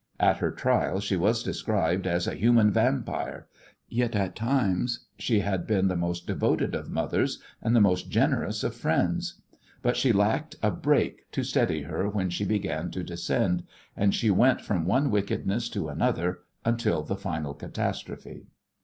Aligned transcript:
At 0.19 0.37
her 0.37 0.49
trial 0.49 0.99
she 0.99 1.15
was 1.15 1.43
described 1.43 2.07
as 2.07 2.25
a 2.25 2.33
"human 2.33 2.71
vampire," 2.71 3.45
yet 3.87 4.15
at 4.15 4.35
times 4.35 5.05
she 5.19 5.41
had 5.41 5.67
been 5.67 5.89
the 5.89 5.95
most 5.95 6.25
devoted 6.25 6.73
of 6.73 6.89
mothers 6.89 7.37
and 7.61 7.75
the 7.75 7.81
most 7.81 8.09
generous 8.09 8.63
of 8.63 8.73
friends. 8.73 9.35
But 9.83 9.95
she 9.95 10.11
lacked 10.11 10.55
a 10.63 10.71
brake 10.71 11.29
to 11.33 11.43
steady 11.43 11.83
her 11.83 12.09
when 12.09 12.31
she 12.31 12.45
began 12.45 12.89
to 12.89 13.03
descend, 13.03 13.61
and 13.95 14.15
she 14.15 14.31
went 14.31 14.61
from 14.61 14.85
one 14.85 15.11
wickedness 15.11 15.69
to 15.69 15.89
another 15.89 16.39
until 16.65 17.03
the 17.03 17.15
final 17.15 17.53
catastrophe. 17.53 18.47